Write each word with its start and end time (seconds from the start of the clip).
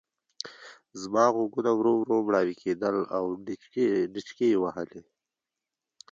زما 1.01 1.25
غوږونه 1.35 1.71
ورو 1.75 1.91
ورو 2.01 2.15
مړاوي 2.27 2.55
کېدل 2.63 2.97
او 3.17 3.23
ډينچکې 4.13 4.49
وهلې. 4.61 5.01